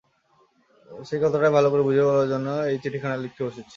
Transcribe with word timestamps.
সেই 0.89 1.19
কথাটাই 1.23 1.55
ভালো 1.57 1.67
করে 1.71 1.83
বুঝিয়ে 1.87 2.07
বলবার 2.07 2.31
জন্যে 2.33 2.53
এই 2.69 2.77
চিঠিখানি 2.83 3.15
লিখতে 3.23 3.41
বসেছি। 3.47 3.61